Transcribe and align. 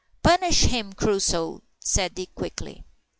"Punish 0.23 0.63
him, 0.63 0.93
Crusoe," 0.93 1.61
said 1.79 2.15
Dick 2.15 2.33
quickly. 2.33 2.83